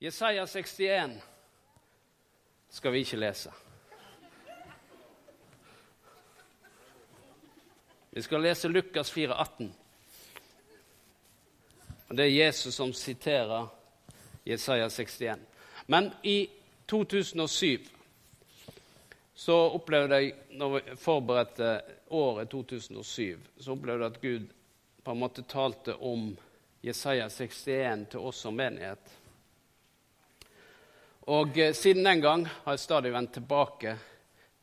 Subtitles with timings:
[0.00, 1.10] Jesaja 61
[2.68, 3.50] skal vi ikke lese.
[8.10, 9.74] Vi skal lese Lukas 4, 18.
[12.08, 13.66] Og Det er Jesus som siterer
[14.46, 15.38] Jesaja 61.
[15.86, 16.48] Men i
[16.86, 17.88] 2007
[19.34, 21.80] så opplevde jeg, når vi forberedte
[22.10, 24.46] året 2007, så opplevde jeg at Gud
[25.04, 26.36] på en måte talte om
[26.82, 29.17] Jesaja 61 til oss som menighet.
[31.28, 33.98] Og eh, siden den gang har jeg stadig vendt tilbake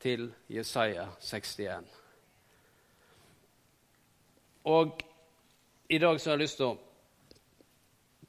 [0.02, 1.86] til Jesaja 61.
[4.64, 5.04] Og
[5.90, 6.80] i dag så har jeg lyst til å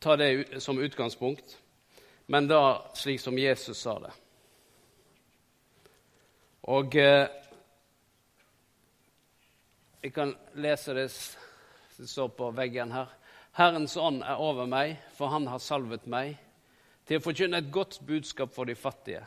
[0.04, 1.56] ta det som utgangspunkt,
[2.28, 2.60] men da
[2.92, 4.12] slik som Jesus sa det.
[6.68, 7.24] Og eh,
[10.05, 13.08] jeg kan lese det som står på veggen her.
[13.56, 16.36] Herrens ånd er over meg, for han har salvet meg
[17.06, 19.23] til å forkynne et godt budskap for de fattige.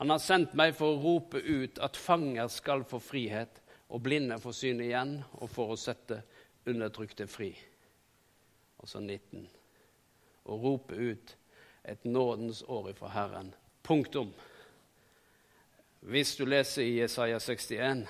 [0.00, 3.60] Han har sendt meg for å rope ut at fanger skal få frihet,
[3.90, 6.22] og blinde få syn igjen, og for å sette
[6.70, 7.50] undertrykte fri.
[8.80, 9.44] Og så 19.
[10.46, 11.34] Å rope ut
[11.84, 13.52] et nådens år ifra Herren.
[13.82, 14.32] Punktum.
[16.00, 18.06] Hvis du leser i Jesaja 61,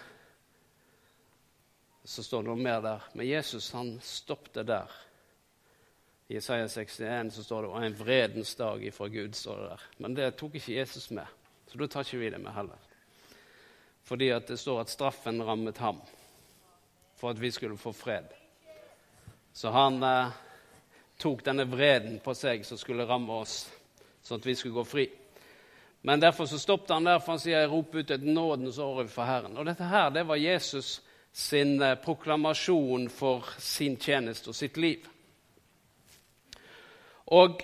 [2.04, 3.06] så står det noe mer der.
[3.14, 4.90] Men Jesus han stoppet der.
[6.30, 9.34] I Isaiah 61 så står det og en vredens dag ifra Gud.
[9.34, 9.80] står det der.
[9.96, 11.26] Men det tok ikke Jesus med,
[11.66, 12.78] så da tar ikke vi det med heller.
[14.06, 15.98] Fordi at det står at straffen rammet ham
[17.18, 18.30] for at vi skulle få fred.
[19.52, 20.30] Så han eh,
[21.18, 23.66] tok denne vreden på seg som skulle ramme oss,
[24.22, 25.10] sånn at vi skulle gå fri.
[26.06, 29.26] Men derfor så stoppet han der, for han sier 'rop ut et nådens år for
[29.26, 29.58] Herren'.
[29.58, 31.00] Og dette her, det var Jesus
[31.32, 35.10] sin eh, proklamasjon for sin tjeneste og sitt liv.
[37.30, 37.62] Og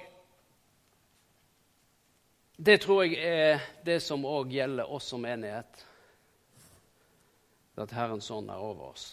[2.56, 5.82] det tror jeg er det som òg gjelder oss som enighet.
[7.76, 9.08] At Herrens ånd er over oss.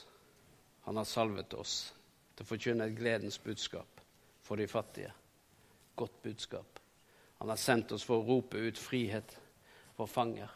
[0.85, 1.93] Han har salvet oss
[2.35, 4.03] til å forkynne et gledens budskap
[4.43, 5.11] for de fattige.
[5.95, 6.79] Godt budskap.
[7.41, 9.35] Han har sendt oss for å rope ut frihet
[9.97, 10.51] for fanger.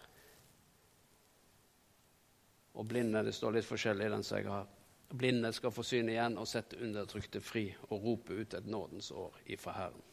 [2.78, 4.77] Og blinde Det står litt forskjellig i den som jeg har.
[5.10, 9.40] Blinde skal få syn igjen og sette undertrykte fri og rope ut et nådens år
[9.46, 10.04] ifra Herren.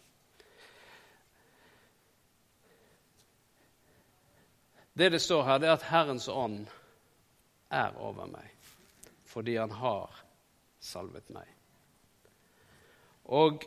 [4.94, 6.66] Det det står her, det er at Herrens ånd
[7.71, 8.50] er over meg
[9.34, 10.12] fordi han har
[10.78, 11.49] salvet meg.
[13.25, 13.65] Og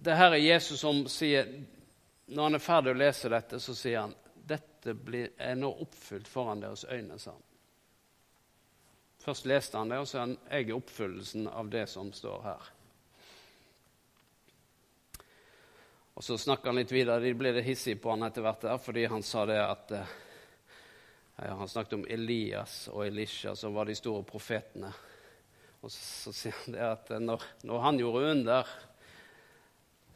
[0.00, 1.50] det her er Jesus som sier
[2.28, 4.14] Når han er ferdig å lese dette, så sier han
[4.48, 7.18] dette blir, er nå oppfylt foran deres øyne.
[7.18, 7.47] sa han.
[9.28, 12.68] Først leste han det, og så er han jeg oppfyllelsen av det som står her.
[16.14, 17.20] Og Så snakker han litt videre.
[17.20, 20.16] De ble det hissige på han etter hvert, der, fordi han sa det at eh,
[21.44, 24.94] ja, Han snakket om Elias og Elisha, som var de store profetene.
[25.82, 28.74] Og så, så sier han det at eh, når, når, han gjorde under,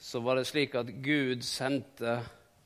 [0.01, 2.23] så var det slik at Gud sendte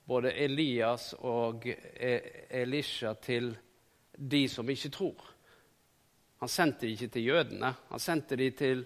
[0.06, 2.21] både Elias og e,
[2.62, 3.56] Elisha til
[4.15, 5.33] de som ikke tror.
[6.43, 8.85] Han sendte de ikke til jødene, han sendte de til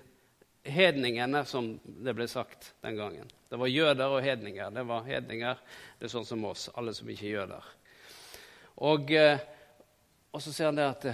[0.63, 3.31] hedningene, som det ble sagt den gangen.
[3.51, 4.71] Det var jøder og hedninger.
[4.71, 5.63] Det var hedninger,
[5.99, 7.71] det er sånn som oss, alle som ikke er jøder.
[8.87, 9.41] Og, eh,
[10.31, 11.09] og så ser han det at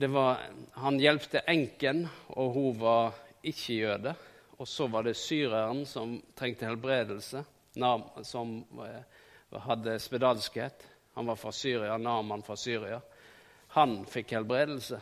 [0.00, 0.42] det var,
[0.80, 2.04] han hjelpte enken,
[2.36, 4.14] og hun var ikke jøde.
[4.60, 7.42] Og så var det syreren som trengte helbredelse,
[8.28, 8.54] som
[8.84, 9.20] eh,
[9.64, 10.84] hadde spedalskhet.
[11.16, 13.00] Han var fra Syria, Naman fra Syria.
[13.76, 15.00] Han fikk helbredelse.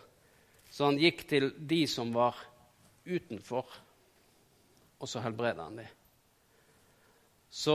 [0.79, 2.37] Så han gikk til de som var
[3.03, 3.67] utenfor,
[5.03, 5.87] og så helbreda han dem.
[7.51, 7.75] Så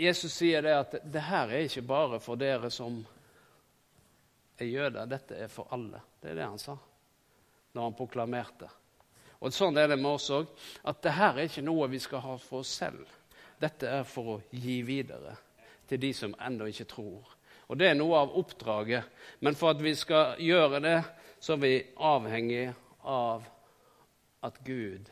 [0.00, 3.02] Jesus sier det at det her er ikke bare for dere som
[4.56, 5.10] er jøder.
[5.10, 6.00] Dette er for alle.
[6.22, 6.78] Det er det han sa
[7.76, 8.70] når han proklamerte.
[9.44, 10.48] Og Sånn er det med oss òg.
[10.88, 13.04] At det her er ikke noe vi skal ha for oss selv.
[13.60, 15.36] Dette er for å gi videre
[15.84, 17.36] til de som ennå ikke tror.
[17.70, 19.06] Og Det er noe av oppdraget.
[19.38, 20.96] Men for at vi skal gjøre det,
[21.38, 22.64] så er vi avhengig
[23.06, 23.44] av
[24.42, 25.06] at Gud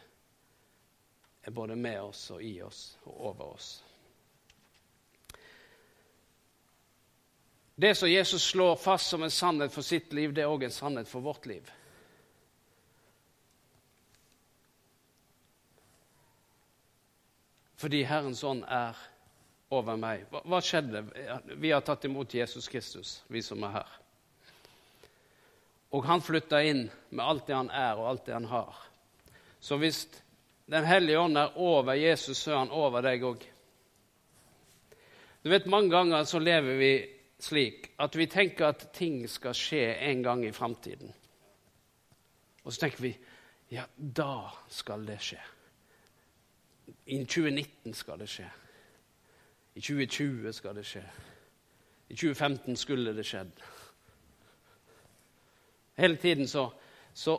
[1.46, 3.68] er både med oss og i oss og over oss.
[7.78, 10.74] Det som Jesus slår fast som en sannhet for sitt liv, det er òg en
[10.74, 11.70] sannhet for vårt liv.
[17.78, 18.98] Fordi Herrens ånd er
[19.74, 20.24] over meg.
[20.30, 21.04] Hva, hva skjedde?
[21.60, 23.96] Vi har tatt imot Jesus Kristus, vi som er her.
[25.96, 28.80] Og han flytta inn med alt det han er, og alt det han har.
[29.60, 30.06] Så hvis
[30.68, 33.44] Den hellige ånd er over Jesus, så er han over deg òg.
[35.40, 36.90] Du vet, Mange ganger så lever vi
[37.40, 41.08] slik at vi tenker at ting skal skje en gang i framtiden.
[42.64, 43.14] Og så tenker vi
[43.72, 45.40] ja, da skal det skje.
[47.06, 48.50] I 2019 skal det skje.
[49.78, 51.04] I 2020 skal det skje.
[52.08, 53.60] I 2015 skulle det skjedd.
[55.94, 56.64] Hele tiden så,
[57.14, 57.36] så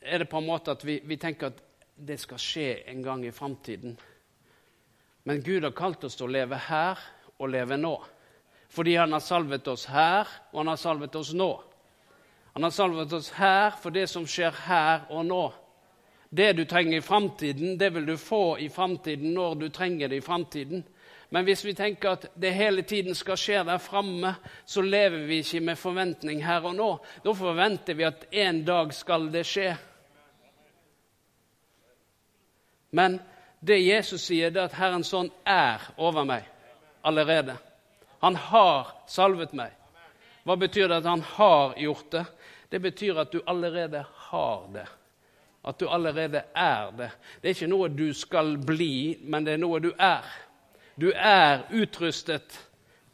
[0.00, 1.60] er det på en måte at vi, vi, tenker at
[1.96, 3.98] det skal skje en gang i framtiden.
[5.28, 7.04] Men Gud har kalt oss til å leve her
[7.36, 7.92] og leve nå.
[8.72, 11.50] Fordi han har salvet oss her, og han har salvet oss nå.
[12.56, 15.44] Han har salvet oss her for det som skjer her og nå.
[16.32, 20.24] Det du trenger i framtiden, det vil du få i framtiden når du trenger det
[20.24, 20.88] i framtiden.
[21.28, 24.34] Men hvis vi tenker at det hele tiden skal skje der framme,
[24.66, 26.90] så lever vi ikke med forventning her og nå.
[27.24, 29.74] Da forventer vi at en dag skal det skje.
[32.94, 33.18] Men
[33.60, 36.44] det Jesus sier, det er at Herrens ånd er over meg
[37.04, 37.56] allerede.
[38.22, 39.72] Han har salvet meg.
[40.44, 42.24] Hva betyr det at han har gjort det?
[42.68, 44.86] Det betyr at du allerede har det.
[45.64, 47.10] At du allerede er det.
[47.40, 50.26] Det er ikke noe du skal bli, men det er noe du er.
[51.00, 52.58] Du er utrustet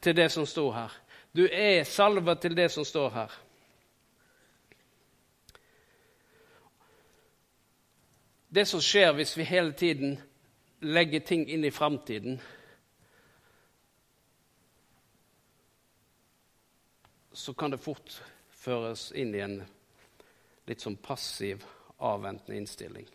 [0.01, 0.97] til det som står her.
[1.37, 3.37] Du er salvet til det som står her.
[8.55, 10.19] Det som skjer hvis vi hele tiden
[10.81, 12.41] legger ting inn i framtiden
[17.33, 19.61] Så kan det fort føres inn i en
[20.69, 21.63] litt sånn passiv
[21.97, 23.07] avventende innstilling.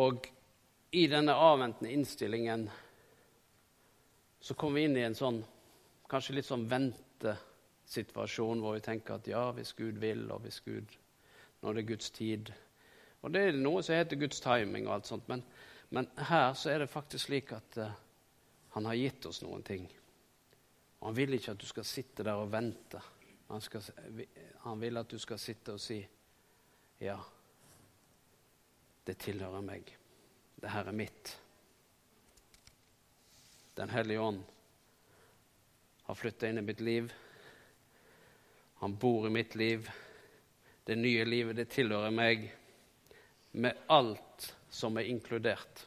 [0.00, 0.26] Og
[0.92, 2.70] i denne avventende innstillingen
[4.40, 5.42] så kommer vi inn i en sånn
[6.12, 10.92] kanskje litt sånn ventesituasjon hvor vi tenker at ja, hvis Gud vil, og hvis Gud
[11.62, 12.50] det er Guds tid.
[13.22, 15.44] Og det er noe som heter Guds timing og alt sånt, men,
[15.94, 17.92] men her så er det faktisk slik at uh,
[18.74, 19.86] han har gitt oss noen ting.
[20.98, 22.98] Og han vil ikke at du skal sitte der og vente.
[23.52, 23.84] Han, skal,
[24.64, 26.00] han vil at du skal sitte og si
[27.02, 27.16] ja,
[29.04, 29.88] det tilhører meg.
[30.62, 31.36] Det her er mitt.
[33.74, 34.42] Den hellige ånd
[36.02, 37.12] har flytta inn i mitt liv.
[38.82, 39.90] Han bor i mitt liv.
[40.84, 42.48] Det nye livet, det tilhører meg
[43.52, 45.86] med alt som er inkludert.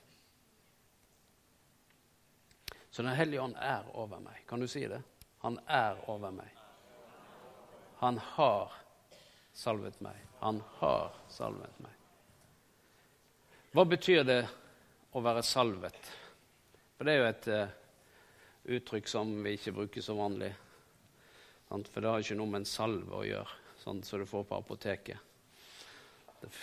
[2.90, 4.46] Så Den hellige ånd er over meg.
[4.48, 5.02] Kan du si det?
[5.44, 6.52] Han er over meg.
[8.00, 8.72] Han har
[9.54, 10.16] salvet meg.
[10.40, 12.05] Han har salvet meg.
[13.76, 14.38] Hva betyr det
[15.12, 16.06] å være salvet?
[16.96, 17.74] For det er jo et uh,
[18.78, 20.48] uttrykk som vi ikke bruker så vanlig.
[21.68, 21.90] Sant?
[21.92, 24.62] For det har ikke noe med en salve å gjøre, sånn som du får på
[24.64, 25.20] apoteket.
[26.40, 26.54] Det,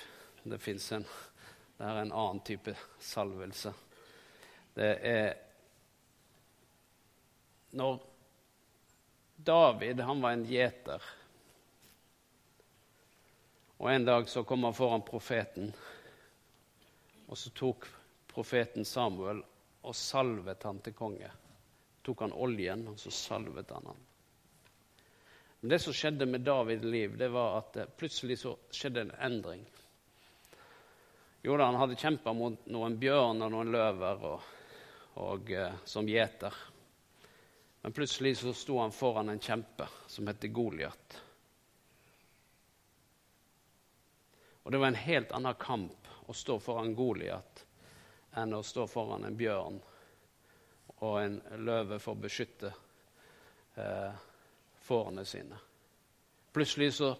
[0.54, 1.04] det fins en
[1.76, 3.74] Det er en annen type salvelse.
[4.72, 5.30] Det er
[7.76, 8.00] når
[9.36, 11.12] David han var en gjeter.
[13.82, 15.74] Og En dag så kom han foran profeten,
[17.32, 17.86] og så tok
[18.28, 19.38] profeten Samuel
[19.88, 21.30] og salvet han til konge.
[22.04, 24.02] Tok han oljen, og så salvet han han.
[25.60, 29.14] Men det som skjedde med Davids liv, det var at eh, plutselig så skjedde en
[29.30, 29.62] endring.
[31.42, 34.50] Jo da, han hadde kjempa mot noen bjørn og noen løver og,
[35.22, 36.58] og, uh, som gjeter.
[37.82, 41.18] Men plutselig så sto han foran en kjempe som het Goliat.
[44.62, 47.64] Og det var en helt annen kamp å stå foran Goliat
[48.40, 49.80] enn å stå foran en bjørn
[51.02, 52.70] og en løve for å beskytte
[53.74, 54.12] eh,
[54.82, 55.58] fårene sine.
[56.52, 57.12] Plutselig så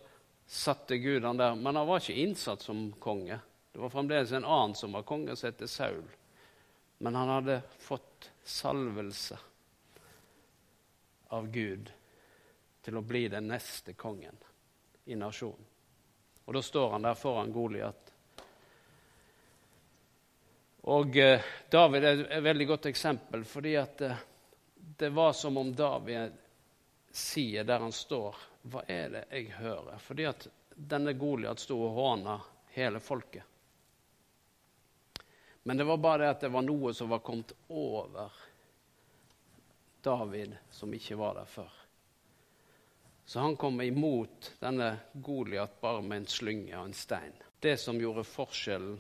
[0.46, 3.38] satte Gud han der, men han var ikke innsatt som konge.
[3.72, 6.04] Det var fremdeles en annen som var konge, som het Saul.
[6.98, 9.38] Men han hadde fått salvelse
[11.32, 11.90] av Gud
[12.82, 14.36] til å bli den neste kongen
[15.04, 15.66] i nasjonen.
[16.44, 18.11] Og da står han der foran Goliat.
[20.82, 24.24] Og eh, David er et veldig godt eksempel, fordi at eh,
[24.74, 26.32] det var som om David
[27.12, 29.98] sier der han står, hva er det jeg hører?
[30.02, 32.38] Fordi at denne Goliat sto og håna
[32.74, 33.44] hele folket.
[35.62, 38.32] Men det var bare det at det var noe som var kommet over
[40.02, 41.70] David som ikke var der før.
[43.24, 47.36] Så han kom imot denne Goliat bare med en slynge og en stein.
[47.62, 48.98] Det som gjorde forskjellen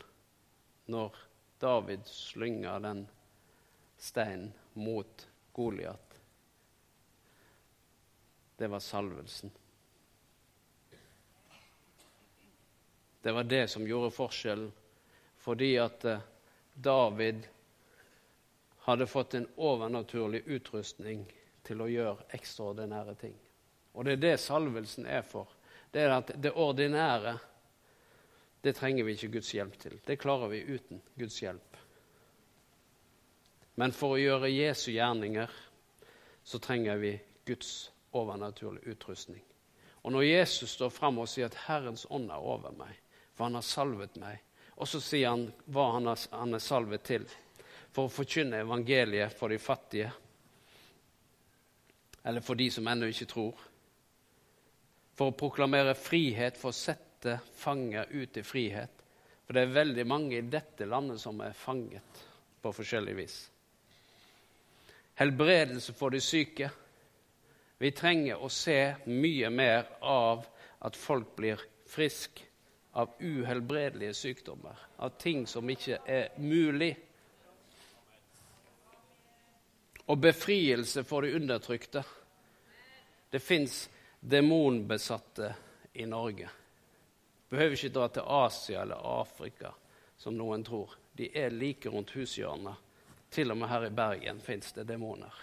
[0.94, 1.18] når
[1.62, 3.04] David slynger den
[3.98, 6.20] steinen mot Goliat,
[8.56, 9.50] det var salvelsen.
[13.22, 14.72] Det var det som gjorde forskjellen,
[15.36, 16.18] fordi at eh,
[16.74, 17.46] David
[18.78, 21.24] hadde fått en overnaturlig utrustning
[21.62, 23.38] til å gjøre ekstraordinære ting.
[23.92, 25.46] Og det er det salvelsen er for.
[25.94, 27.38] Det er at det ordinære
[28.62, 29.98] det trenger vi ikke Guds hjelp til.
[30.06, 31.78] Det klarer vi uten Guds hjelp.
[33.74, 35.50] Men for å gjøre Jesu gjerninger
[36.46, 37.16] så trenger vi
[37.48, 39.42] Guds overnaturlige utrustning.
[40.02, 42.98] Og når Jesus står fram og sier at 'Herrens ånd er over meg',
[43.34, 44.38] for han har salvet meg,
[44.76, 47.26] og så sier han hva han, har, han er salvet til,
[47.92, 50.12] for å forkynne evangeliet for de fattige,
[52.24, 53.58] eller for de som ennå ikke tror,
[55.14, 57.11] for å proklamere frihet, for å sette
[57.54, 59.02] fanger ut i frihet.
[59.46, 62.22] For det er veldig mange i dette landet som er fanget
[62.62, 63.36] på forskjellig vis.
[65.18, 66.70] Helbredelse for de syke.
[67.78, 68.78] Vi trenger å se
[69.10, 70.46] mye mer av
[70.86, 71.60] at folk blir
[71.90, 72.48] friske
[72.92, 76.92] av uhelbredelige sykdommer, av ting som ikke er mulig.
[80.06, 82.02] Og befrielse for de undertrykte.
[83.30, 83.88] Det fins
[84.20, 85.54] demonbesatte
[85.92, 86.50] i Norge.
[87.52, 89.74] Behøver ikke dra til Asia eller Afrika,
[90.16, 90.94] som noen tror.
[91.12, 92.78] De er like rundt hushjørnet.
[93.32, 95.34] Til og med her i Bergen fins det demoner.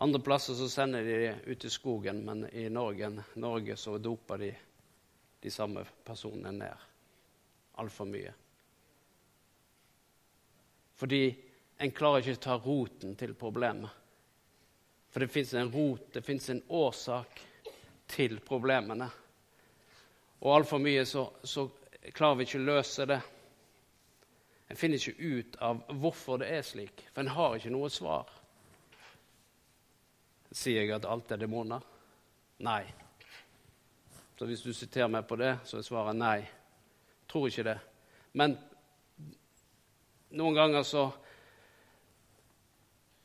[0.00, 4.40] Andre plasser så sender de det ut i skogen, men i Norge, Norge så doper
[4.40, 4.50] de
[5.40, 6.88] de samme personene ned
[7.80, 8.32] altfor mye.
[10.96, 11.22] Fordi
[11.84, 13.92] en klarer ikke å ta roten til problemet.
[15.16, 17.38] For det fins en rot, det fins en årsak
[18.06, 19.06] til problemene.
[20.44, 21.64] Og altfor mye så, så,
[22.12, 23.18] klarer vi ikke å løse det.
[24.68, 28.28] En finner ikke ut av hvorfor det er slik, for en har ikke noe svar.
[30.52, 31.88] Sier jeg at alt er demoner?
[32.68, 32.84] Nei.
[34.36, 36.42] Så hvis du siterer meg på det, så er svaret nei.
[37.24, 37.80] Tror ikke det.
[38.36, 38.60] Men
[40.36, 41.12] noen ganger så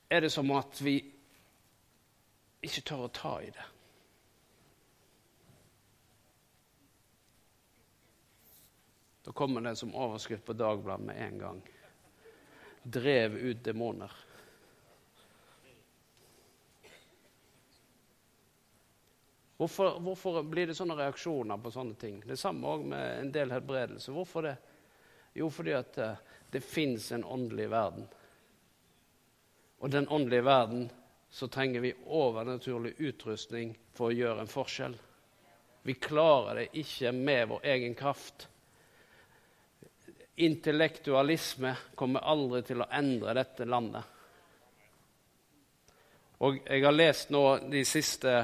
[0.07, 1.01] er det som at vi
[2.62, 3.68] ikke tør å ta i det.
[9.22, 11.62] Da kommer det som overskrift på Dagbladet med en gang.
[12.84, 14.12] 'Drev ut demoner'.
[19.62, 22.15] Hvorfor, hvorfor, blir det sånne reaksjoner på sånne ting?
[22.25, 24.10] Det samme òg med en del helbredelse.
[24.12, 24.56] Hvorfor det?
[25.38, 26.15] Jo, fordi at uh,
[26.50, 28.08] det fins en åndelig verden.
[29.77, 30.89] Og den åndelige verden
[31.32, 34.98] så trenger vi overnaturlig utrustning for å gjøre en forskjell.
[35.82, 38.48] Vi klarer det ikke med vår egen kraft.
[40.36, 44.04] Intellektualisme kommer aldri til å endre dette landet.
[46.42, 48.36] Og jeg har lest nå de siste,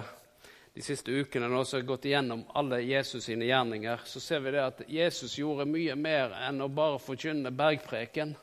[0.73, 4.03] de siste ukene nå, så jeg har gått igjennom alle Jesus sine gjerninger.
[4.05, 8.35] Så ser vi det at Jesus gjorde mye mer enn å bare forkynne bergpreken.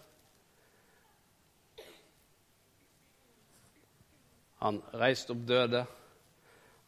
[4.64, 5.85] Han reiste opp døde,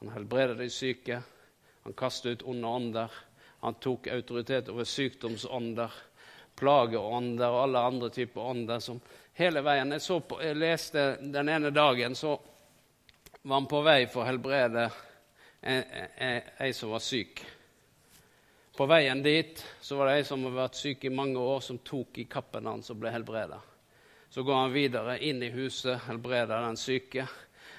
[0.01, 1.21] han helbredet de syke,
[1.85, 3.17] han kastet ut onde ånder.
[3.61, 5.93] Han tok autoritet over sykdomsånder
[6.57, 9.01] plageånder og alle andre typer ånder som
[9.37, 12.39] hele veien Jeg, på, jeg leste den ene dagen, så
[13.43, 14.89] var han på vei for å helbrede
[15.67, 17.43] ei som var syk.
[18.77, 21.79] På veien dit så var det ei som hadde vært syk i mange år, som
[21.79, 23.61] tok i kappen hans og ble helbreda.
[24.29, 27.25] Så går han videre inn i huset, helbreder den syke.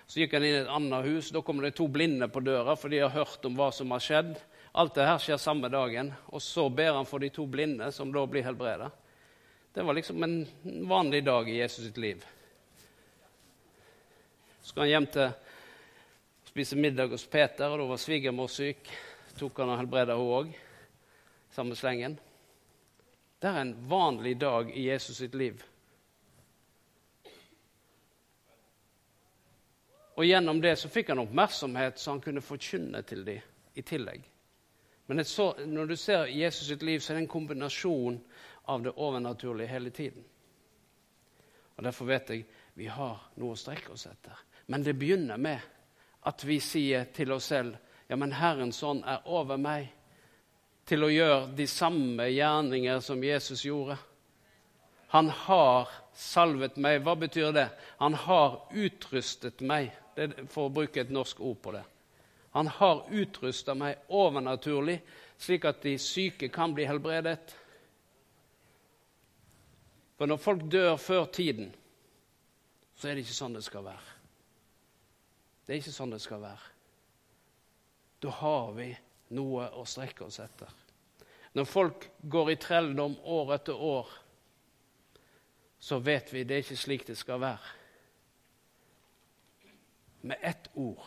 [0.07, 1.31] Så gikk han inn i et annet hus.
[1.35, 4.03] Da kommer det to blinde på døra, for de har hørt om hva som har
[4.03, 4.37] skjedd.
[4.77, 6.13] Alt det her skjer samme dagen.
[6.31, 8.87] Og så ber han for de to blinde, som da blir helbreda.
[9.75, 10.37] Det var liksom en
[10.87, 12.23] vanlig dag i Jesus sitt liv.
[14.61, 15.35] Så skal han hjem til å
[16.47, 18.89] spise middag hos Peter, og da var svigermor syk.
[19.37, 20.55] Tok han og helbreda hun òg.
[21.53, 22.15] Samme slengen.
[23.37, 25.61] Det er en vanlig dag i Jesus sitt liv.
[30.17, 34.23] Og gjennom det så fikk han oppmerksomhet, så han kunne forkynne til dem i tillegg.
[35.07, 38.17] Men så, når du ser Jesus sitt liv, så er det en kombinasjon
[38.67, 40.25] av det overnaturlige hele tiden.
[41.77, 44.33] Og Derfor vet jeg vi har noe å strekke oss etter.
[44.67, 45.61] Men det begynner med
[46.27, 49.89] at vi sier til oss selv ja, men Herrens ånd er over meg
[50.87, 53.97] til å gjøre de samme gjerninger som Jesus gjorde.
[55.11, 57.01] Han har salvet meg.
[57.03, 57.67] Hva betyr det?
[57.99, 59.91] Han har utrustet meg,
[60.49, 61.83] for å bruke et norsk ord på det.
[62.57, 64.97] Han har utrusta meg overnaturlig,
[65.37, 67.53] slik at de syke kan bli helbredet.
[70.17, 71.69] For når folk dør før tiden,
[72.97, 74.15] så er det ikke sånn det skal være.
[75.67, 76.73] Det er ikke sånn det skal være.
[78.23, 78.89] Da har vi
[79.37, 80.71] noe å strekke oss etter.
[81.53, 84.09] Når folk går i trelldom år etter år,
[85.77, 87.76] så vet vi det er ikke slik det skal være.
[90.21, 91.05] Med ett ord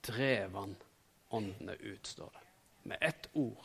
[0.00, 0.76] drev han
[1.28, 2.46] åndene ut, står det.
[2.82, 3.64] Med ett ord.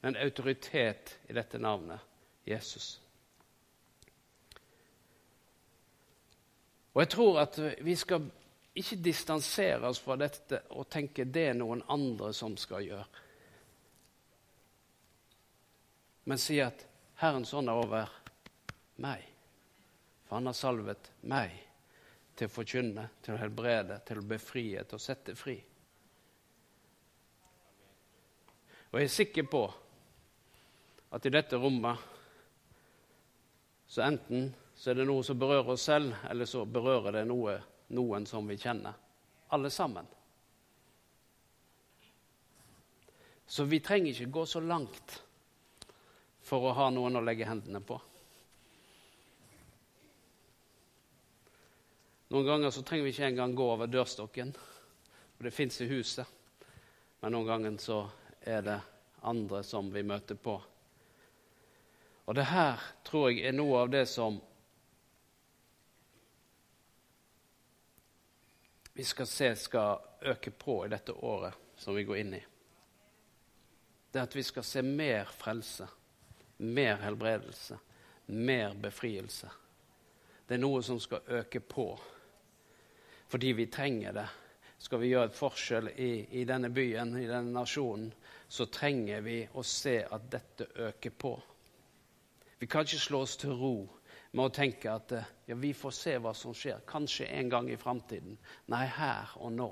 [0.00, 2.00] En autoritet i dette navnet
[2.44, 3.00] Jesus.
[6.92, 8.30] Og jeg tror at vi skal
[8.76, 13.22] ikke distansere oss fra dette og tenke det er noen andre som skal gjøre.
[16.26, 16.86] Men si at
[17.20, 18.16] Herrens ånd er over
[19.02, 19.22] meg,
[20.26, 21.65] for han har salvet meg
[22.36, 25.56] til å forkynne, til å helbrede, til å befrie, til å sette fri.
[28.92, 29.62] Og jeg er sikker på
[31.16, 32.12] at i dette rommet
[33.86, 37.54] så enten så er det noe som berører oss selv, eller så berører det noe,
[37.96, 38.92] noen som vi kjenner.
[39.56, 40.08] Alle sammen.
[43.46, 45.14] Så vi trenger ikke gå så langt
[46.44, 47.96] for å ha noen å legge hendene på.
[52.28, 54.50] Noen ganger så trenger vi ikke engang gå over dørstokken,
[55.36, 56.26] for det fins i huset.
[57.20, 58.00] Men noen ganger så
[58.40, 58.80] er det
[59.26, 60.56] andre som vi møter på.
[62.26, 64.40] Og det her tror jeg er noe av det som
[68.96, 72.42] vi skal se skal øke på i dette året som vi går inn i.
[74.10, 75.86] Det at vi skal se mer frelse,
[76.56, 77.78] mer helbredelse,
[78.26, 79.50] mer befrielse.
[80.46, 81.90] Det er noe som skal øke på
[83.28, 84.26] fordi vi trenger det.
[84.78, 88.10] Skal vi gjøre et forskjell i, i denne byen, i denne nasjonen,
[88.48, 91.32] så trenger vi å se at dette øker på.
[92.58, 93.74] Vi kan ikke slå oss til ro
[94.36, 95.12] med å tenke at
[95.48, 98.36] ja, vi får se hva som skjer, kanskje en gang i framtiden.
[98.72, 99.70] Nei, her og nå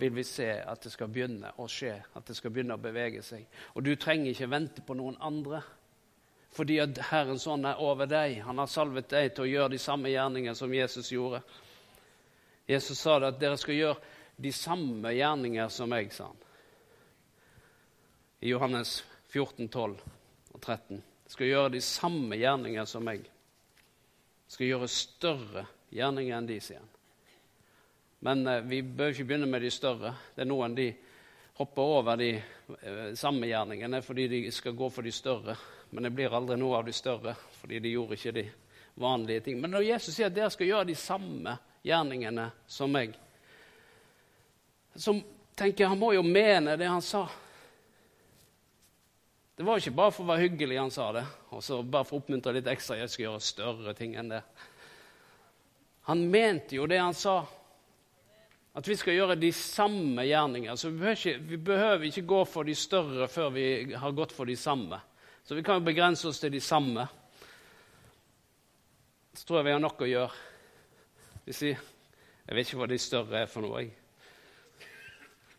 [0.00, 3.20] vil vi se at det skal begynne å skje, at det skal begynne å bevege
[3.24, 3.44] seg.
[3.76, 5.60] Og du trenger ikke vente på noen andre.
[6.56, 8.40] Fordi at Herrens ånd er over deg.
[8.46, 11.42] Han har salvet deg til å gjøre de samme gjerningene som Jesus gjorde.
[12.70, 16.46] Jesus sa det at dere skal gjøre de samme gjerninger som jeg, sa han.
[18.40, 19.98] I Johannes 14, 12
[20.54, 21.02] og 13.
[21.30, 23.26] Skal gjøre de samme gjerninger som meg.
[24.50, 26.88] Skal gjøre større gjerninger enn de, sier han.
[28.20, 30.14] Men eh, vi bør ikke begynne med de større.
[30.34, 30.88] Det er noen de
[31.60, 35.56] hopper over de eh, samme gjerningene fordi de skal gå for de større.
[35.90, 38.46] Men det blir aldri noe av de større, fordi de gjorde ikke de
[39.00, 39.60] vanlige ting.
[39.60, 43.14] Men når Jesus sier at dere skal gjøre de samme gjerningene som meg.
[44.94, 45.14] Så
[45.54, 47.26] tenker jeg, Han må jo mene det han sa.
[49.56, 52.16] Det var ikke bare for å være hyggelig han sa det, og så bare for
[52.16, 52.96] å oppmuntre litt ekstra.
[52.96, 54.40] jeg skal gjøre større ting enn det.
[56.08, 57.42] Han mente jo det han sa.
[58.72, 60.76] At vi skal gjøre de samme gjerninger.
[60.76, 64.32] Så vi behøver, ikke, vi behøver ikke gå for de større før vi har gått
[64.32, 65.00] for de samme.
[65.44, 67.04] Så vi kan jo begrense oss til de samme.
[69.34, 70.49] Så tror jeg vi har nok å gjøre.
[71.50, 73.82] Jeg vet ikke hva de større er for noe.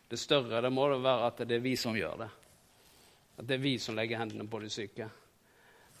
[0.08, 2.30] Det større det må det være at det er vi som gjør det.
[3.40, 5.08] At det er vi som legger hendene på de syke.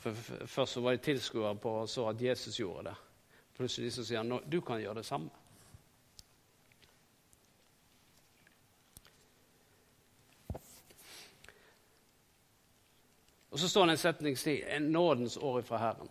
[0.02, 2.96] For Først så var de tilskuere på og så at Jesus gjorde det.
[3.56, 5.30] Plutselig så sier han du kan gjøre det samme.
[13.52, 16.08] Og så står det en setning en nådens år ifra Herren.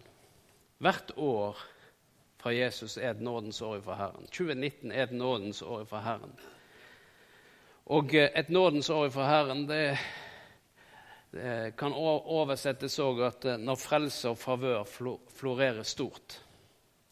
[0.77, 1.57] Hvert år
[2.41, 4.25] fra Jesus er et nådens år fra Herren.
[4.25, 6.33] 2019 er et nådens år fra Herren.
[7.85, 9.97] Og eh, et nådens år fra Herren det,
[11.31, 14.87] det kan oversettes òg at eh, når frelse og favør
[15.37, 16.39] florerer stort.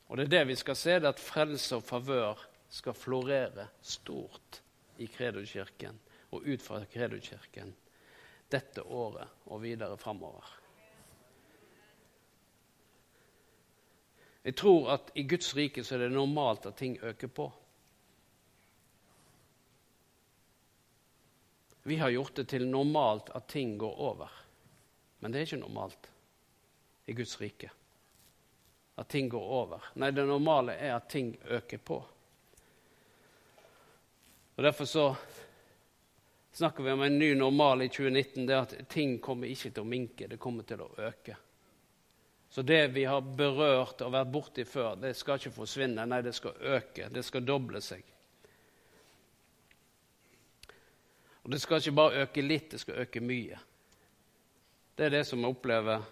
[0.09, 4.61] Og det er det vi skal se, det at frelse og favør skal florere stort
[4.97, 5.99] i Kredokirken
[6.33, 7.73] og ut fra Kredokirken
[8.49, 10.58] dette året og videre framover.
[14.43, 17.49] Jeg tror at i Guds rike så er det normalt at ting øker på.
[21.83, 24.31] Vi har gjort det til normalt at ting går over.
[25.19, 26.09] Men det er ikke normalt
[27.05, 27.71] i Guds rike
[28.99, 29.83] at ting går over.
[29.95, 31.97] Nei, det normale er at ting øker på.
[34.55, 35.15] Og Derfor så
[36.51, 38.47] snakker vi om en ny normal i 2019.
[38.47, 41.37] Det er at ting kommer ikke til å minke, det kommer til å øke.
[42.49, 46.05] Så det vi har berørt og vært borti før, det skal ikke forsvinne.
[46.09, 47.09] Nei, det skal øke.
[47.13, 48.01] Det skal doble seg.
[51.43, 53.59] Og det skal ikke bare øke litt, det skal øke mye.
[54.97, 56.03] Det er det som vi opplever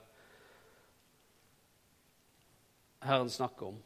[3.04, 3.82] Herren snakker om.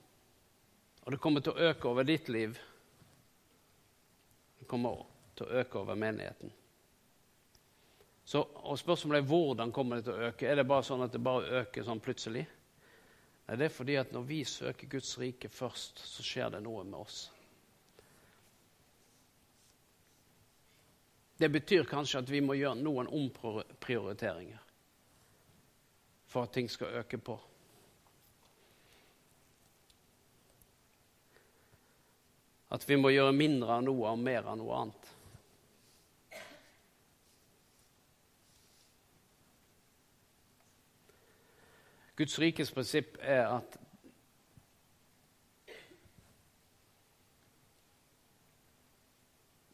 [1.02, 2.60] Og det kommer til å øke over ditt liv.
[4.60, 5.02] Det kommer
[5.36, 6.54] til å øke over menigheten.
[8.32, 10.48] Så, og Spørsmålet er hvordan kommer det til å øke.
[10.48, 12.46] Er det bare sånn at det bare øker sånn plutselig?
[13.48, 16.86] Nei, Det er fordi at når vi søker Guds rike først, så skjer det noe
[16.88, 17.26] med oss.
[21.44, 24.63] Det betyr kanskje at vi må gjøre noen omprioriteringer
[26.32, 27.36] for at ting skal øke på.
[32.72, 35.17] At vi må gjøre mindre av noe og mer av noe annet.
[42.22, 43.78] Guds rikes prinsipp er at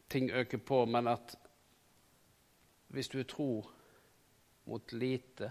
[0.08, 1.34] ting øker på, men at
[2.88, 3.50] hvis du er tro
[4.64, 5.50] mot lite,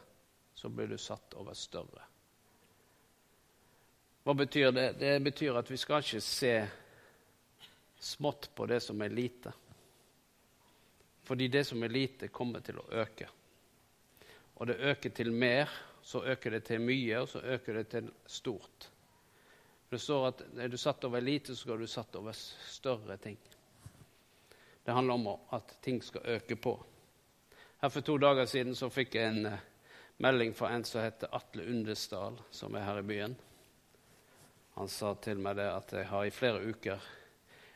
[0.57, 2.01] så blir du satt over større.
[4.25, 4.87] Hva betyr det?
[4.97, 6.55] Det betyr at vi skal ikke se
[7.99, 9.53] smått på det som er lite.
[11.29, 13.29] Fordi det som er lite, kommer til å øke.
[14.55, 15.69] Og det øker til mer,
[16.07, 18.89] så øker det til mye, og så øker det til stort.
[19.91, 22.35] Det står at er du satt over lite, så skal du satt over
[22.67, 23.37] større ting.
[24.85, 26.77] Det handler om at ting skal øke på.
[27.81, 29.59] Her For to dager siden så fikk jeg en uh,
[30.17, 33.35] melding fra en som heter Atle Undesdal, som er her i byen.
[34.79, 37.03] Han sa til meg det at jeg har i flere uker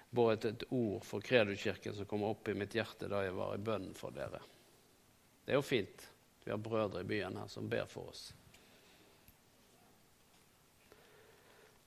[0.10, 3.64] båret et ord for Kredukirken som kommer opp i mitt hjerte da jeg var i
[3.64, 4.40] bønnen for dere.
[5.44, 6.11] Det er jo fint.
[6.44, 8.34] Vi har brødre i byen her som ber for oss.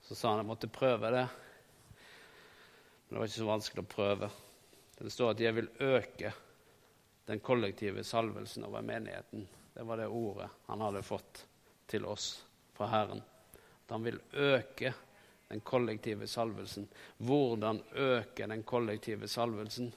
[0.01, 1.27] Så sa han jeg måtte prøve det.
[3.05, 4.29] Men det var ikke så vanskelig å prøve.
[4.97, 6.33] Det står at 'jeg vil øke
[7.27, 9.47] den kollektive salvelsen over menigheten'.
[9.73, 11.45] Det var det ordet han hadde fått
[11.87, 13.21] til oss fra Herren.
[13.85, 14.93] At han vil øke
[15.47, 16.87] den kollektive salvelsen.
[17.17, 19.93] Hvordan øke den kollektive salvelsen?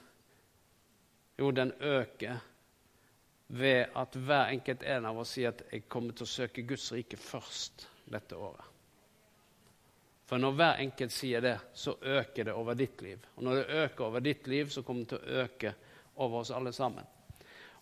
[1.38, 2.40] Jo, den øker
[3.48, 6.92] ved at hver enkelt en av oss sier at 'jeg kommer til å søke Guds
[6.92, 8.64] rike først dette året'.
[10.26, 13.18] For når hver enkelt sier det, så øker det over ditt liv.
[13.36, 15.74] Og når det øker over ditt liv, så kommer det til å øke
[16.16, 17.04] over oss alle sammen.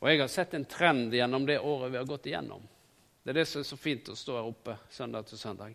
[0.01, 2.69] Og jeg har sett en trend gjennom det året vi har gått igjennom.
[3.25, 5.75] Det er det som er så fint å stå her oppe søndag til søndag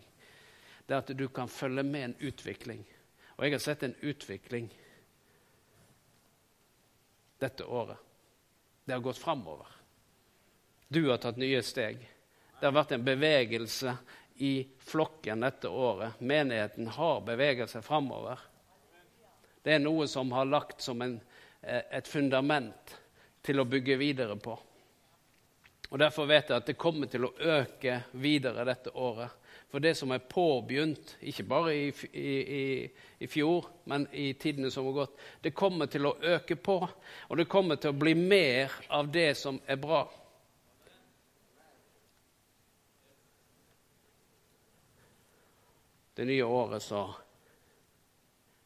[0.86, 2.82] det er at du kan følge med en utvikling.
[3.36, 4.66] Og jeg har sett en utvikling
[7.40, 7.98] dette året.
[8.84, 9.66] Det har gått framover.
[10.92, 12.08] Du har tatt nye steg.
[12.60, 13.94] Det har vært en bevegelse
[14.44, 16.18] i flokken dette året.
[16.20, 18.42] Menigheten har beveget seg framover.
[19.64, 21.16] Det er noe som har lagt som en,
[21.62, 22.96] eh, et fundament
[23.40, 24.58] til å bygge videre på.
[25.88, 29.30] Og Derfor vet jeg at det kommer til å øke videre dette året.
[29.70, 34.84] For det som er påbegynt, ikke bare i, i, i, fjor, men i tidene som
[34.90, 36.82] har gått, det kommer til å øke på.
[37.28, 40.10] Og det kommer til å bli mer av det som er bra.
[46.22, 47.14] Det nye året så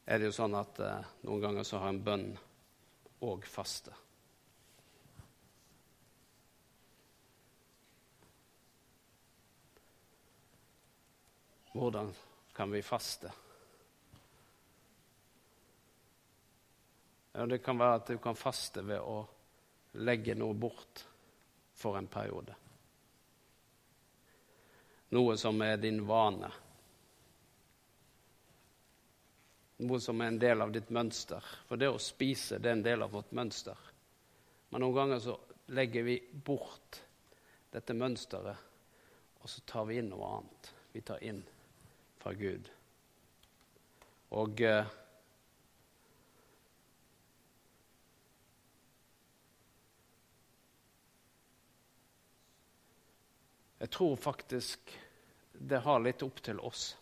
[0.05, 2.27] er det jo sånn at eh, noen ganger så har en bønn
[3.25, 3.95] og faste.
[11.73, 12.13] Hvordan
[12.61, 13.33] kan vi faste?
[17.33, 19.17] Ja, det kan være at du kan faste ved å
[20.05, 21.07] legge noe bort
[21.73, 22.61] for en periode.
[25.17, 26.53] Noe som er din vane.
[29.85, 31.45] Noe som er en del av ditt mønster.
[31.69, 33.77] For det å spise det er en del av vårt mønster.
[34.71, 35.37] Men noen ganger så
[35.77, 37.01] legger vi bort
[37.75, 38.57] dette mønsteret,
[39.43, 40.71] og så tar vi inn noe annet.
[40.95, 41.43] Vi tar inn
[42.23, 42.71] fra Gud.
[44.37, 44.95] Og eh,
[53.77, 54.93] Jeg tror faktisk
[55.53, 56.97] det har litt opp til oss.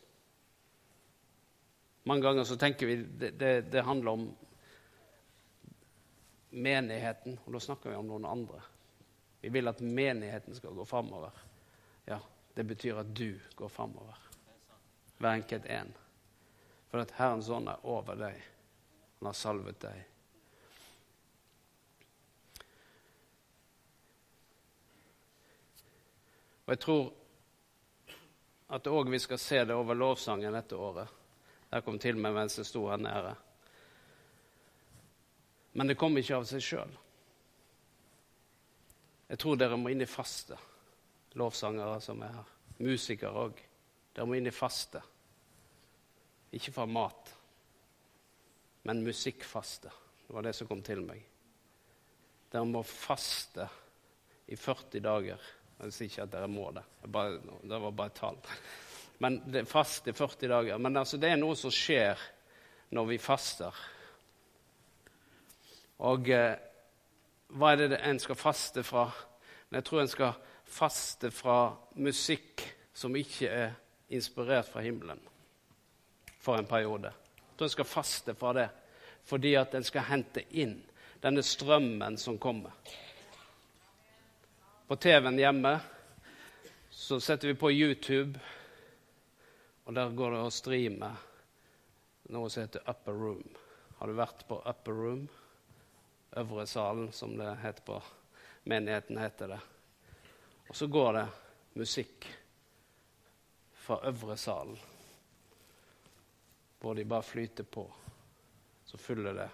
[2.04, 4.26] Mange ganger så tenker vi det, det, det handler om
[6.54, 8.60] menigheten, og da snakker vi om noen andre.
[9.40, 11.32] Vi vil at menigheten skal gå framover.
[12.04, 12.20] Ja,
[12.54, 14.20] det betyr at du går framover
[15.18, 15.92] hver enkelt en.
[16.90, 18.36] For at Herrens ånd er over deg.
[19.18, 20.02] Han har salvet deg.
[26.64, 27.04] Og jeg tror
[28.74, 31.23] at òg vi skal se det over lovsangen dette året.
[31.74, 33.32] Det kom til meg mens jeg sto her nede.
[35.74, 36.92] Men det kom ikke av seg sjøl.
[39.26, 40.54] Jeg tror dere må inn i faste,
[41.34, 42.52] lovsangere som er her.
[42.78, 43.58] Musikere òg.
[44.14, 45.02] Dere må inn i faste.
[46.54, 47.34] Ikke fra mat,
[48.87, 49.90] men musikkfaste.
[50.28, 51.26] Det var det som kom til meg.
[52.54, 53.66] Dere må faste
[54.46, 55.52] i 40 dager.
[55.80, 56.87] Jeg sier ikke at dere må det.
[57.02, 57.10] Det
[57.82, 58.38] var bare et tall.
[59.18, 60.79] Men det fast i 40 dager.
[60.79, 62.20] Men altså, det er noe som skjer
[62.94, 63.74] når vi faster.
[66.05, 66.57] Og eh,
[67.55, 69.07] hva er det en skal faste fra?
[69.74, 71.59] Jeg tror en skal faste fra
[71.98, 73.74] musikk som ikke er
[74.14, 75.20] inspirert fra himmelen,
[76.38, 77.11] for en periode.
[77.11, 78.70] Jeg tror en skal faste fra det
[79.24, 80.74] fordi at en skal hente inn
[81.24, 82.74] denne strømmen som kommer.
[84.85, 85.79] På TV-en hjemme
[86.92, 88.37] så setter vi på YouTube,
[89.85, 91.11] og der går det å streame
[92.33, 93.44] noe som heter Upper Room.
[93.99, 95.27] Har du vært på Upper Room?
[96.40, 97.99] Øvre salen, som det heter på
[98.64, 99.18] menigheten.
[99.18, 99.61] heter det.
[100.68, 101.27] Og så går det
[101.75, 102.27] musikk
[103.85, 104.79] fra øvre salen,
[106.81, 107.85] hvor de bare flyter på.
[108.85, 109.49] Så fyller det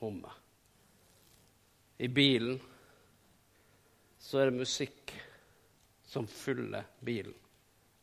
[0.00, 0.32] rommet.
[1.98, 2.60] I bilen
[4.18, 5.14] så er det musikk
[6.06, 7.34] som fyller bilen,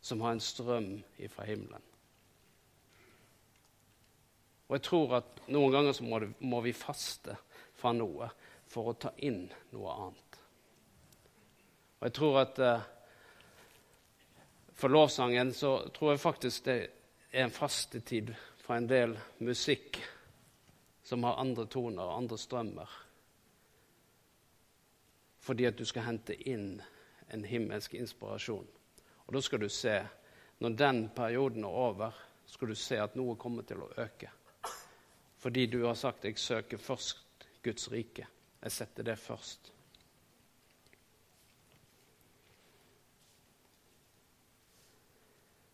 [0.05, 1.81] som har en strøm ifra himmelen.
[4.67, 7.33] Og jeg tror at noen ganger så må, det, må vi faste
[7.73, 8.29] fra noe
[8.69, 10.37] for å ta inn noe annet.
[11.97, 12.85] Og jeg tror at eh,
[14.77, 16.77] for lovsangen så tror jeg faktisk det
[17.31, 18.29] er en fastetid
[18.61, 20.03] fra en del musikk
[21.05, 22.95] som har andre toner og andre strømmer.
[25.45, 26.75] Fordi at du skal hente inn
[27.33, 28.69] en himmelsk inspirasjon.
[29.25, 29.99] Og da skal du se,
[30.59, 32.11] når den perioden er over,
[32.45, 34.31] skal du se at noe kommer til å øke.
[35.37, 38.27] Fordi du har sagt 'jeg søker først Guds rike'.
[38.61, 39.73] Jeg setter det først.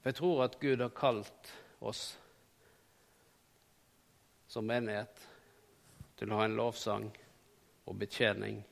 [0.01, 2.19] For jeg tror at Gud har kalt oss
[4.47, 5.27] som menighet
[6.17, 7.05] til å ha en lovsang
[7.85, 8.63] og betjening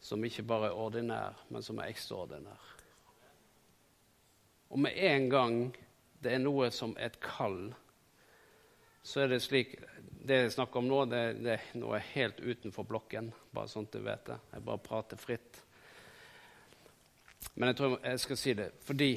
[0.00, 2.77] som ikke bare er ordinær, men som er ekstraordinær.
[4.68, 5.60] Og med en gang
[6.22, 7.70] det er noe som et kall,
[9.02, 9.76] så er det slik
[10.28, 13.30] Det jeg snakker om nå, det, det er noe helt utenfor blokken.
[13.54, 14.36] Bare sånn du vet det.
[14.52, 15.60] Jeg bare prater fritt.
[17.54, 19.12] Men jeg tror jeg skal si det fordi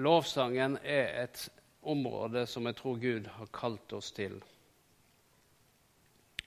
[0.00, 1.42] lovsangen er et
[1.86, 4.38] område som jeg tror Gud har kalt oss til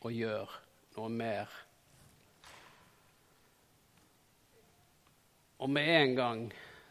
[0.02, 0.64] å gjøre
[0.98, 1.58] noe mer
[5.60, 6.44] Og med en gang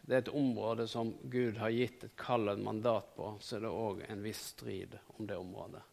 [0.09, 3.59] det er et område som Gud har gitt et kall og et mandat på, så
[3.59, 5.83] er det òg en viss strid om det området.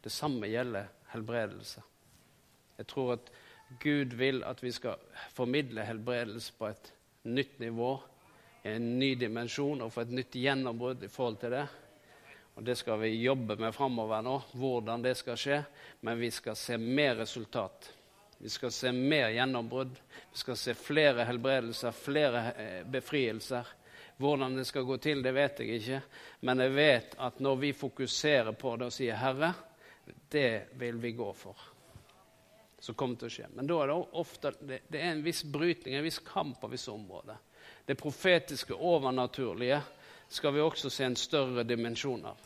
[0.00, 1.82] Det samme gjelder helbredelse.
[2.78, 3.28] Jeg tror at
[3.82, 5.04] Gud vil at vi skal
[5.36, 6.92] formidle helbredelse på et
[7.28, 7.92] nytt nivå,
[8.64, 11.66] i en ny dimensjon, og få et nytt gjennombrudd i forhold til det.
[12.56, 15.60] Og Det skal vi jobbe med framover nå, hvordan det skal skje.
[16.00, 17.92] Men vi skal se mer resultat
[18.42, 19.98] vi skal se mer gjennombrudd.
[20.32, 23.66] Vi skal se flere helbredelser, flere eh, befrielser.
[24.16, 26.00] Hvordan det skal gå til, det vet jeg ikke.
[26.40, 29.52] Men jeg vet at når vi fokuserer på det og sier 'Herre',
[30.28, 31.56] det vil vi gå for.
[32.78, 33.54] Så kommer det til å skje.
[33.54, 36.90] Men da er det ofte det, er en viss brytning, en viss kamp på visse
[36.90, 37.36] områder.
[37.86, 39.82] Det profetiske overnaturlige
[40.28, 42.38] skal vi også se en større dimensjon av.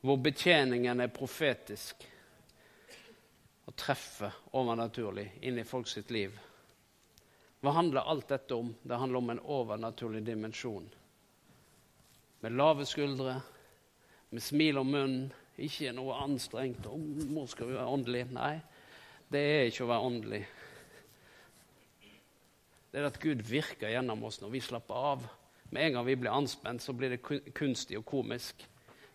[0.00, 2.04] Hvor betjeningen er profetisk
[3.64, 6.34] å treffe overnaturlig inn i folk sitt liv.
[7.64, 8.74] Hva handler alt dette om?
[8.82, 10.84] Det handler om en overnaturlig dimensjon.
[12.44, 13.38] Med lave skuldre,
[14.28, 16.86] med smil om munnen, ikke noe anstrengt.
[16.86, 17.00] om
[17.32, 18.60] mor skal være åndelige.' Nei,
[19.30, 20.42] det er ikke å være åndelig.
[22.90, 25.24] Det er at Gud virker gjennom oss når vi slapper av.
[25.70, 28.66] Med en gang vi blir anspent, så blir det kunstig og komisk.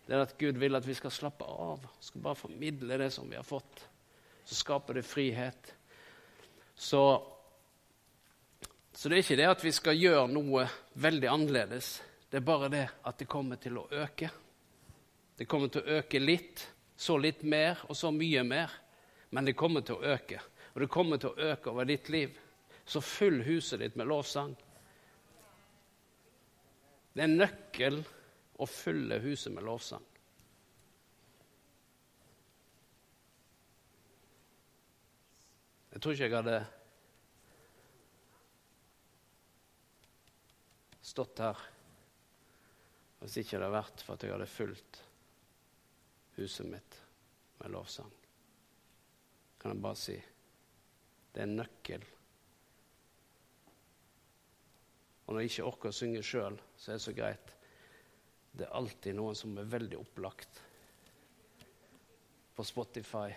[0.06, 3.30] Det er at Gud vil at vi skal slappe av, skal bare formidle det som
[3.30, 3.86] vi har fått
[4.50, 5.74] så skaper det frihet.
[6.74, 7.26] Så,
[8.92, 10.64] så det er ikke det at vi skal gjøre noe
[10.98, 11.90] veldig annerledes.
[12.26, 14.30] Det er bare det at det kommer til å øke.
[15.38, 16.64] Det kommer til å øke litt,
[16.98, 18.74] så litt mer og så mye mer.
[19.30, 20.42] Men det kommer til å øke.
[20.74, 22.34] Og det kommer til å øke over ditt liv.
[22.82, 24.56] Så fyll huset ditt med lovsang.
[27.14, 28.02] Det er en nøkkel
[28.58, 30.09] å fylle huset med lovsang.
[36.00, 36.60] Jeg tror ikke jeg hadde
[41.04, 41.58] stått her
[43.20, 45.00] hvis ikke det hadde vært for at jeg hadde fulgt
[46.38, 46.96] huset mitt
[47.58, 48.08] med lovsang.
[49.60, 52.08] Kan jeg bare si det er en nøkkel.
[55.26, 57.56] Og når jeg ikke orker å synge sjøl, så er det så greit.
[58.56, 60.64] Det er alltid noen som er veldig opplagt
[62.56, 63.28] på Spotify.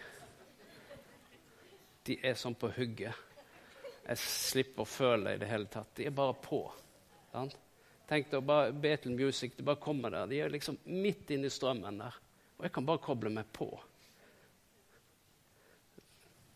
[2.03, 3.15] De er sånn på hugget.
[4.03, 5.93] Jeg slipper å føle det i det hele tatt.
[5.95, 6.65] De er bare på.
[7.31, 7.55] Sant?
[8.09, 10.27] Tenk deg bare Betel Music, det bare kommer der.
[10.27, 12.19] De er liksom midt inne i strømmen der.
[12.59, 13.69] Og jeg kan bare koble meg på.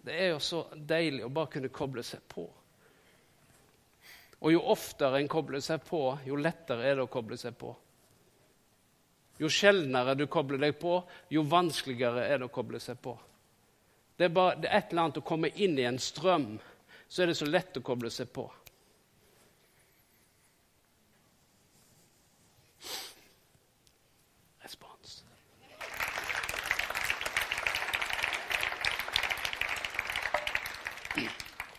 [0.07, 2.45] Det er jo så deilig å bare kunne koble seg på.
[4.38, 7.71] Og jo oftere en kobler seg på, jo lettere er det å koble seg på.
[9.41, 10.99] Jo sjeldnere du kobler deg på,
[11.33, 13.15] jo vanskeligere er det å koble seg på.
[14.17, 16.56] Det er, bare, det er et eller annet å komme inn i en strøm,
[17.08, 18.47] så er det så lett å koble seg på.
[24.63, 25.19] Respons.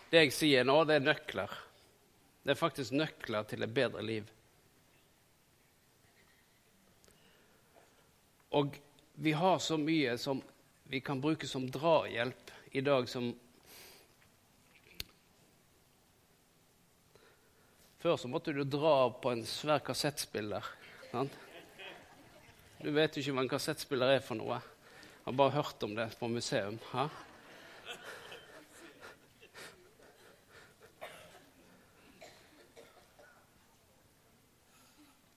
[0.09, 1.57] Det jeg sier nå, det er nøkler.
[2.47, 4.31] Det er faktisk nøkler til et bedre liv.
[8.55, 8.79] Og
[9.19, 10.39] vi har så mye som
[10.89, 13.35] vi kan bruke som drahjelp i dag som
[17.99, 20.63] Før så måtte du dra på en svær kassettspiller.
[21.11, 21.33] Sant?
[22.79, 24.61] Du vet jo ikke hva en kassettspiller er for noe.
[25.19, 26.79] Jeg har bare hørt om det på museum.
[26.93, 27.09] Ha?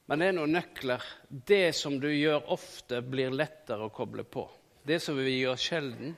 [0.07, 1.12] Men det er noen nøkler.
[1.29, 4.47] Det som du gjør ofte, blir lettere å koble på.
[4.83, 6.14] Det som vi gjør sjelden.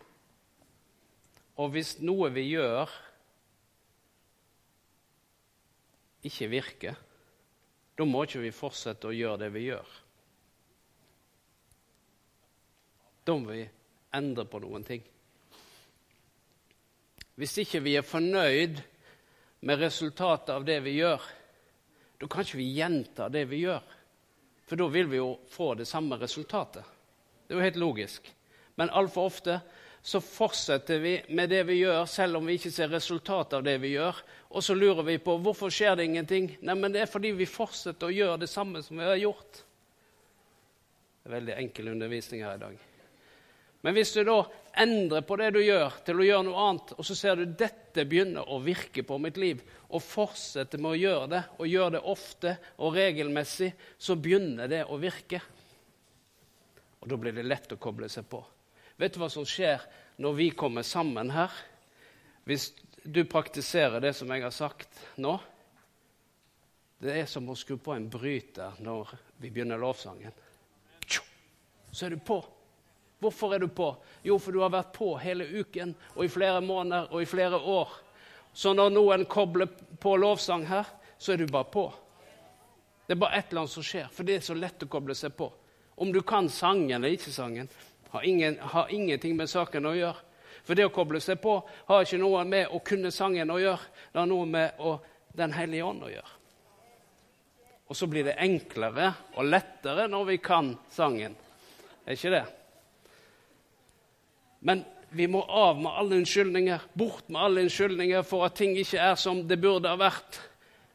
[1.60, 2.90] Og hvis noe vi gjør,
[6.24, 6.96] ikke virker,
[7.94, 9.90] da må ikke vi fortsette å gjøre det vi gjør.
[13.24, 13.64] Da må vi
[14.16, 15.04] endre på noen ting.
[17.34, 18.80] Hvis ikke vi er fornøyd
[19.64, 21.22] med resultatet av det vi gjør,
[22.20, 23.82] da kan ikke vi gjenta det vi gjør.
[24.64, 26.84] For da vil vi jo få det samme resultatet.
[27.44, 28.30] Det er jo helt logisk.
[28.80, 29.58] Men altfor ofte
[30.04, 33.78] så fortsetter vi med det vi gjør, selv om vi ikke ser resultatet av det
[33.80, 34.18] vi gjør.
[34.52, 36.50] Og så lurer vi på hvorfor skjer det ingenting.
[36.60, 39.62] Nei, men det er fordi vi fortsetter å gjøre det samme som vi har gjort.
[41.22, 42.82] Det er veldig enkel undervisning her i dag.
[43.84, 44.38] Men hvis du da
[44.80, 48.04] endrer på det du gjør, til å gjøre noe annet, og så ser du dette
[48.08, 52.04] begynner å virke på mitt liv, og fortsetter med å gjøre det, og gjør det
[52.12, 55.40] ofte og regelmessig, så begynner det å virke.
[57.00, 58.44] Og da blir det lett å koble seg på.
[58.96, 59.82] Vet du hva som skjer
[60.22, 61.50] når vi kommer sammen her?
[62.44, 62.70] Hvis
[63.02, 65.34] du praktiserer det som jeg har sagt nå
[67.04, 69.10] Det er som å skru på en bryter når
[69.42, 70.32] vi begynner lovsangen.
[71.94, 72.38] Så er du på.
[73.20, 73.90] Hvorfor er du på?
[74.24, 77.58] Jo, for du har vært på hele uken og i flere måneder og i flere
[77.60, 77.92] år.
[78.54, 79.68] Så når noen kobler
[80.00, 81.84] på lovsang her, så er du bare på.
[83.06, 85.14] Det er bare et eller annet som skjer, for det er så lett å koble
[85.18, 85.50] seg på.
[86.00, 87.68] Om du kan sangen eller ikke sangen,
[88.14, 90.20] har, ingen, har ingenting med saken å gjøre.
[90.64, 91.56] For det å koble seg på
[91.88, 93.90] har ikke noe med å kunne sangen å gjøre.
[94.12, 95.00] Det har noe med å,
[95.34, 96.34] Den hellige ånd å gjøre.
[97.90, 101.34] Og så blir det enklere og lettere når vi kan sangen.
[102.06, 102.44] Er ikke det?
[104.62, 109.02] Men vi må av med alle unnskyldninger, bort med alle unnskyldninger for at ting ikke
[109.02, 110.38] er som det burde ha vært.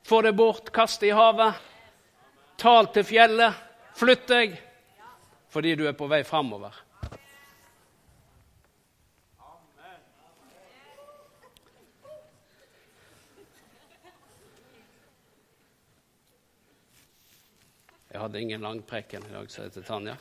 [0.08, 1.60] Få det bort, kast det i havet.
[2.64, 3.60] Tal til fjellet.
[4.00, 4.60] Flytt deg
[5.50, 6.72] fordi du er på vei framover.
[18.20, 20.18] Jeg hadde ingen lang preken i dag, sa jeg til Tanja.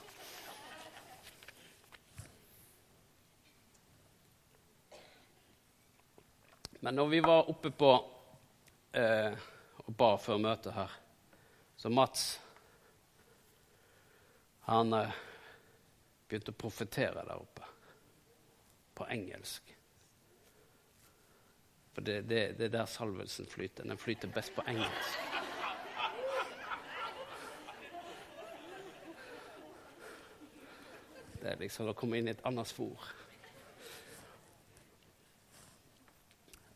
[6.78, 7.90] Men når vi var oppe på
[8.94, 9.34] eh,
[9.82, 10.94] og ba før møtet her,
[11.74, 12.28] så Mats
[14.70, 15.18] Han eh,
[16.30, 17.66] begynte å profetere der oppe
[18.94, 19.74] på engelsk.
[21.98, 23.90] For det, det, det er der salvelsen flyter.
[23.90, 25.57] Den flyter best på engelsk.
[31.38, 33.08] Det er liksom å komme inn i et annet spor.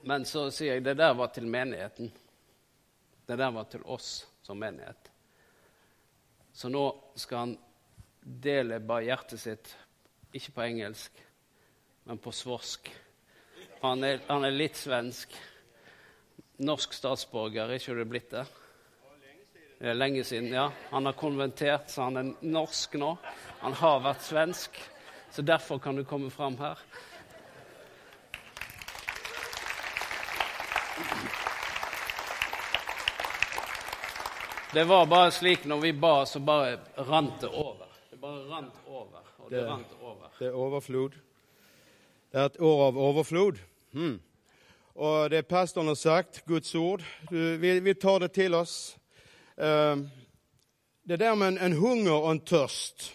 [0.06, 2.10] Men så sier jeg det der var til menigheten.
[3.26, 5.10] Det der var til oss som menighet.
[6.52, 6.84] Så nå
[7.16, 7.54] skal han
[8.22, 9.70] dele bare hjertet sitt,
[10.34, 11.22] ikke på engelsk,
[12.04, 12.90] men på svorsk.
[13.82, 15.32] Han er, han er litt svensk.
[16.62, 18.44] Norsk statsborger, er ikke du blitt det?
[19.78, 20.68] Det er lenge siden, ja.
[20.92, 23.16] Han har konventert, så han er norsk nå.
[23.62, 24.78] Han har vært svensk,
[25.30, 26.78] så derfor kan du komme fram her.
[34.74, 37.86] Det var bare slik når vi ba, så bare rant det over.
[38.10, 40.28] Det bare rant over, og det, Det- rant over.
[40.38, 41.10] Det er overflod.
[42.32, 43.58] Det er et år av overflod.
[43.92, 44.20] Hmm.
[44.94, 48.96] Og det pastoren har sagt, Guds ord, du, vi, vi tar det til oss.
[49.56, 50.02] Uh,
[51.08, 53.12] det der med en, en hunger og en tørst,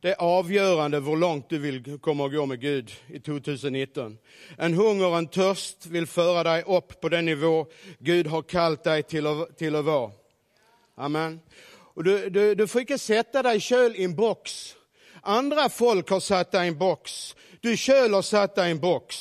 [0.00, 4.14] det er avgjørende hvor langt du vil komme og gå med Gud i 2019.
[4.56, 7.52] En hunger og en tørst vil føre deg opp på det nivå
[8.00, 10.08] Gud har kalt deg til å, til å være.
[10.96, 11.36] Amen.
[11.94, 14.56] Og du, du, du får ikke sette deg sjøl i en boks.
[15.20, 17.20] Andre folk har satt deg i en boks.
[17.60, 19.20] Du sjøl har satt deg i en boks.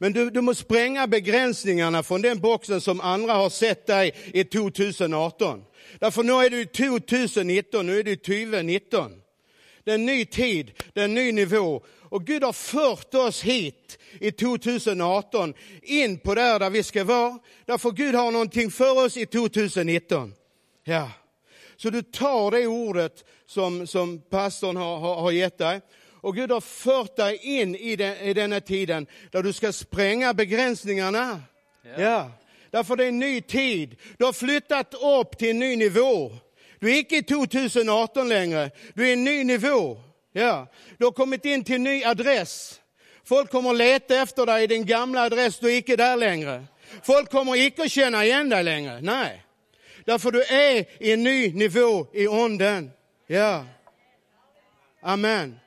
[0.00, 4.44] Men du, du må sprenge begrensningene fra den boksen som andre har sett deg i
[4.44, 5.64] 2018.
[6.00, 9.18] Derfor nå er du i 2019, nå er du i 2019.
[9.88, 11.84] Det er en ny tid, det er en ny nivå.
[12.10, 17.38] Og Gud har ført oss hit i 2018, inn på der, der vi skal være.
[17.64, 20.34] Derfor Gud har noe for oss i 2019.
[20.84, 21.08] Ja.
[21.76, 25.80] Så du tar det ordet som, som pastoren har, har, har gitt deg,
[26.20, 30.34] og Gud har ført deg inn i, den, i denne tiden der du skal sprenge
[30.36, 31.24] begrensningene.
[31.96, 32.28] Ja.
[32.76, 33.96] Derfor det er en ny tid.
[34.18, 36.12] Du har flyttet opp til en ny nivå.
[36.80, 38.68] Du er ikke i 2018 lenger.
[38.96, 39.98] Du er i en ny nivå.
[40.34, 40.66] Ja.
[40.98, 42.80] Du har kommet inn til ny adress.
[43.24, 45.58] Folk kommer å lete etter deg i din gamle adress.
[45.58, 46.62] Du er ikke der lenger.
[47.04, 49.00] Folk kommer ikke å kjenne igjen deg lenger.
[49.04, 49.42] Nei.
[50.08, 52.92] Derfor du er i en ny nivå i ånden.
[53.28, 53.64] Ja.
[55.02, 55.58] Amen.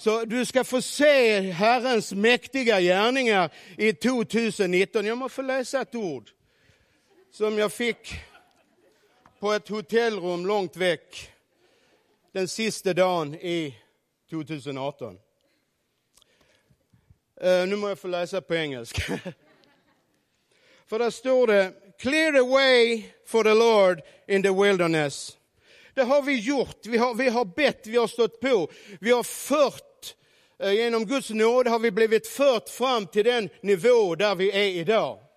[0.00, 3.48] Så du skal få se Herrens mektige gjerninger
[3.78, 5.06] i 2019.
[5.06, 6.28] Jeg må få lese et ord
[7.32, 8.12] som jeg fikk
[9.40, 11.30] på et hotellrom langt vekk
[12.32, 13.74] den siste dagen i
[14.30, 15.18] 2018.
[17.40, 19.00] Uh, Nå må jeg få lese på engelsk.
[20.88, 21.62] For der står det
[22.00, 25.38] Clear the way for the Lord in the wilderness.
[25.94, 26.86] Det har vi gjort.
[26.86, 28.70] Vi har, vi har bedt, vi har stått på.
[29.00, 30.16] Vi har ført
[30.62, 34.80] uh, Gjennom Guds nåde har vi blivit ført fram til den nivå der vi er
[34.80, 35.29] i dag.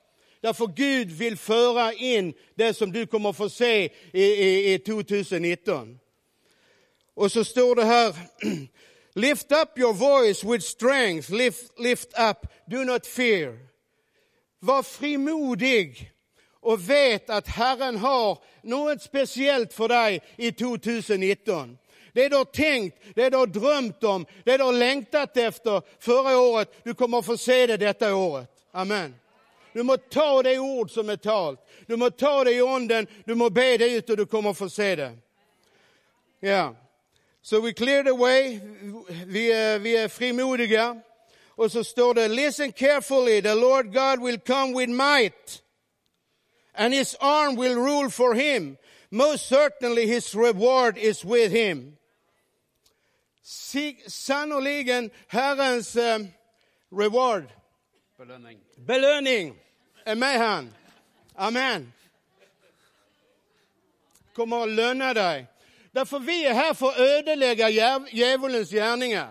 [0.43, 5.99] Derfor Gud vil føre inn det som du kommer få se i, i, i 2019.
[7.15, 8.13] Og så står det her
[9.15, 11.31] Lift up your voice with strength.
[11.31, 12.47] Lift, lift up.
[12.71, 13.53] Do not fear.
[14.61, 16.09] Vær frimodig
[16.61, 21.77] og vet at Herren har noe spesielt for deg i 2019.
[22.15, 26.37] Det du har tenkt, det du har drømt om, det du har lengtet etter forrige
[26.37, 28.47] året, du kommer å få se det dette året.
[28.71, 29.13] Amen.
[29.73, 31.59] Du må ta det ord som er talt.
[31.87, 34.57] Du må ta det i ånden, du må be det ut, og du kommer å
[34.57, 35.11] få se det.
[36.39, 36.73] Ja.
[37.41, 38.59] Så vi clear the way.
[39.25, 41.01] Vi er, vi er frimodige.
[41.57, 45.61] Og så står det Listen carefully, the Lord God will come with might,
[46.73, 48.77] and his arm will rule for him.
[49.11, 51.97] Most certainly his reward is with him.
[54.07, 56.29] Sannoligen Herrens um,
[56.91, 57.47] reward,
[58.17, 58.59] Belønning.
[58.87, 59.61] belønning,
[60.05, 60.73] er med han.
[61.35, 61.93] Amen.
[64.33, 65.47] Kommer å lønne deg.
[65.95, 69.27] Derfor vi er her for å ødelegge djev- djevelens gjerninger.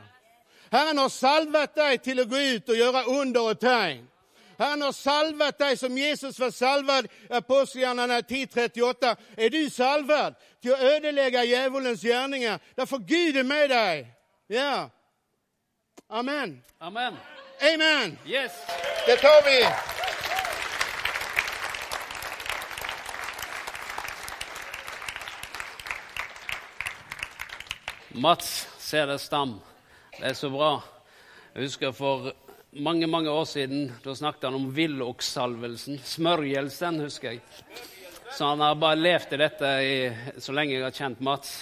[0.72, 4.08] Herren har salvet deg til å gå ut og gjøre under og tegn.
[4.58, 9.16] Herren har salvet deg som Jesus var salvet i apostelgjerningene 10.38.
[9.36, 12.58] Er du salvet til å ødelegge djevelens gjerninger?
[12.76, 14.06] Derfor Gud er med deg.
[14.48, 14.88] Ja.
[16.10, 16.62] Amen.
[16.80, 17.16] Amen.
[17.62, 18.18] Amen.
[18.26, 18.52] Yes.
[19.06, 19.66] Det tar vi.
[28.20, 29.60] Mats Sedestam.
[30.18, 30.82] Det er så bra.
[31.54, 32.32] Jeg husker for
[32.72, 36.00] mange mange år siden da snakket han om villoksalvelsen.
[36.02, 37.44] Smørgjelsen, husker jeg.
[38.32, 39.96] Så han har bare levd i dette i,
[40.42, 41.60] så lenge jeg har kjent Mats.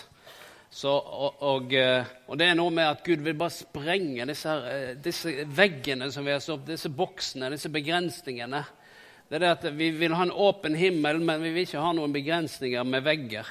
[0.70, 4.52] Så, og, og, eh, og det er noe med at Gud vil bare sprenge disse,
[4.70, 8.62] eh, disse veggene som vi har stått, disse boksene, disse begrensningene.
[9.26, 11.90] Det er det at Vi vil ha en åpen himmel, men vi vil ikke ha
[11.94, 13.50] noen begrensninger med vegger.